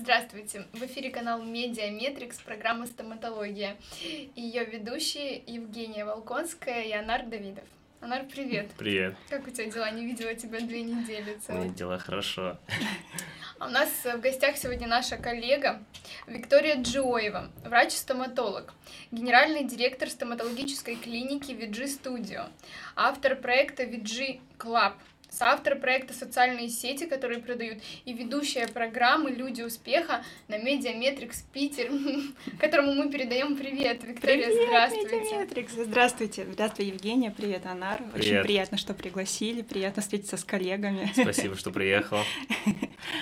[0.00, 0.64] Здравствуйте!
[0.72, 3.76] В эфире канал Медиаметрикс, программа «Стоматология».
[4.34, 7.64] Ее ведущие Евгения Волконская и Анар Давидов.
[8.00, 8.70] Анар, привет!
[8.78, 9.14] Привет!
[9.28, 9.90] Как у тебя дела?
[9.90, 11.64] Не видела тебя две недели целых.
[11.64, 12.58] Мои дела хорошо.
[13.58, 15.82] А у нас в гостях сегодня наша коллега
[16.26, 18.72] Виктория Джоева, врач-стоматолог,
[19.10, 22.48] генеральный директор стоматологической клиники VG Studio,
[22.96, 24.94] автор проекта VG Club–
[25.30, 31.90] соавтор проекта «Социальные сети», которые продают, и ведущая программы «Люди успеха» на Медиаметрикс Питер,
[32.58, 34.02] которому мы передаем привет.
[34.04, 35.16] Виктория, привет, здравствуйте.
[35.16, 36.46] Медиаметрикс, здравствуйте.
[36.52, 38.02] Здравствуй, Евгения, привет, Анар.
[38.12, 38.16] Привет.
[38.16, 41.10] Очень приятно, что пригласили, приятно встретиться с коллегами.
[41.14, 42.18] Спасибо, что приехал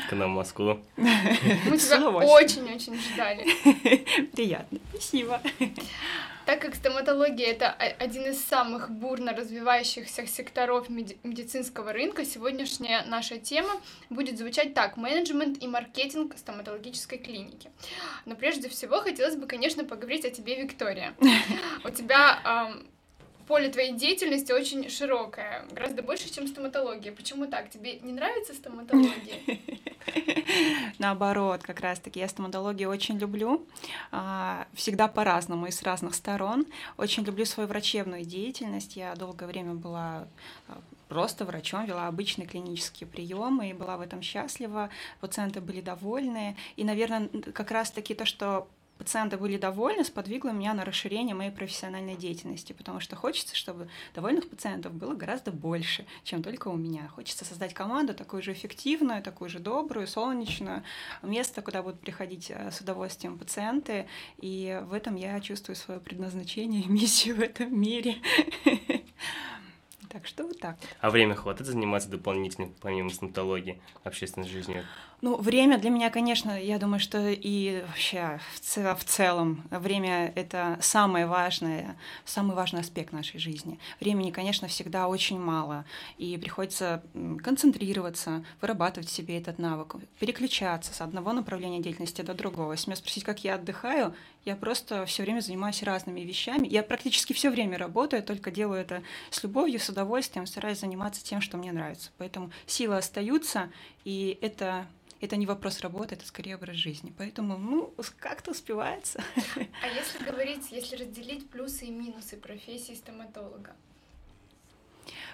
[0.08, 0.80] к нам в Москву.
[0.96, 1.06] Мы
[1.78, 3.46] тебя очень-очень ждали.
[4.32, 5.40] Приятно, спасибо.
[6.48, 13.68] Так как стоматология это один из самых бурно развивающихся секторов медицинского рынка, сегодняшняя наша тема
[14.08, 17.70] будет звучать так: менеджмент и маркетинг стоматологической клиники.
[18.24, 21.14] Но прежде всего хотелось бы, конечно, поговорить о тебе, Виктория.
[21.84, 22.72] У тебя
[23.48, 27.12] поле твоей деятельности очень широкое, гораздо больше, чем стоматология.
[27.12, 27.70] Почему так?
[27.70, 29.58] Тебе не нравится стоматология?
[30.98, 33.66] Наоборот, как раз-таки я стоматологию очень люблю,
[34.12, 36.66] а, всегда по-разному и с разных сторон.
[36.98, 38.96] Очень люблю свою врачебную деятельность.
[38.96, 40.28] Я долгое время была
[40.68, 44.90] а, просто врачом, вела обычные клинические приемы и была в этом счастлива.
[45.20, 46.54] Пациенты были довольны.
[46.76, 48.68] И, наверное, как раз-таки то, что
[48.98, 54.48] пациенты были довольны, сподвигло меня на расширение моей профессиональной деятельности, потому что хочется, чтобы довольных
[54.50, 57.08] пациентов было гораздо больше, чем только у меня.
[57.08, 60.82] Хочется создать команду такую же эффективную, такую же добрую, солнечную,
[61.22, 64.06] место, куда будут приходить э, с удовольствием пациенты,
[64.38, 68.16] и в этом я чувствую свое предназначение миссию в этом мире.
[70.18, 70.76] Так что вот так.
[71.00, 74.84] А время хватит заниматься дополнительно, помимо стоматологии, общественной жизнью?
[75.20, 80.32] Ну, время для меня, конечно, я думаю, что и вообще в, цел, в целом время—
[80.36, 83.78] это самое важное, самый важный аспект нашей жизни.
[84.00, 85.84] Времени, конечно, всегда очень мало,
[86.18, 87.02] и приходится
[87.42, 92.72] концентрироваться, вырабатывать в себе этот навык, переключаться с одного направления деятельности до другого.
[92.72, 94.14] Если меня спросить, как я отдыхаю,
[94.44, 96.66] я просто все время занимаюсь разными вещами.
[96.66, 100.07] Я практически все время работаю, только делаю это с любовью, с удовольствием,
[100.46, 102.10] стараюсь заниматься тем, что мне нравится.
[102.18, 103.70] Поэтому силы остаются,
[104.04, 104.86] и это
[105.20, 107.12] это не вопрос работы, это скорее образ жизни.
[107.18, 109.22] Поэтому, ну, как-то успевается.
[109.82, 113.74] А если говорить, если разделить плюсы и минусы профессии стоматолога?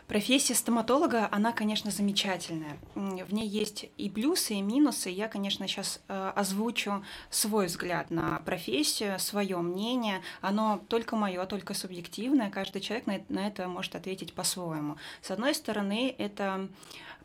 [0.07, 2.77] Профессия стоматолога, она, конечно, замечательная.
[2.95, 5.09] В ней есть и плюсы, и минусы.
[5.09, 10.21] Я, конечно, сейчас э, озвучу свой взгляд на профессию, свое мнение.
[10.43, 12.51] Оно только мое, только субъективное.
[12.51, 14.97] Каждый человек на это может ответить по-своему.
[15.23, 16.69] С одной стороны, это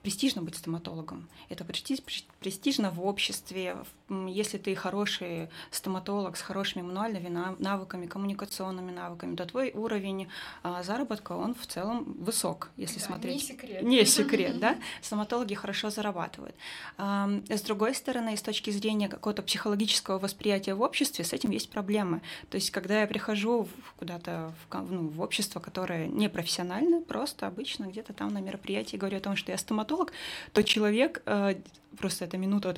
[0.02, 1.28] престижно быть стоматологом.
[1.50, 3.78] Это престижно в обществе.
[4.10, 7.30] Если ты хороший стоматолог с хорошими мануальными
[7.60, 10.30] навыками, коммуникационными навыками, то твой уровень
[10.64, 13.36] а, заработка, он в целом высок, если да, смотреть.
[13.36, 13.84] Не секрет.
[13.84, 14.78] Не секрет, да?
[15.02, 16.56] Стоматологи хорошо зарабатывают.
[16.98, 22.22] С другой стороны, с точки зрения какого-то психологического восприятия в обществе, с этим есть проблемы.
[22.50, 27.86] То есть, когда я прихожу куда-то в, ну, в общество, которое не профессиональное, просто обычно
[27.86, 30.14] где-то там на мероприятии говорю о том, что я стоматолог,
[30.54, 31.56] то человек э,
[31.98, 32.74] просто эта минута,